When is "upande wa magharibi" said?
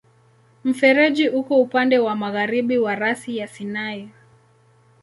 1.61-2.77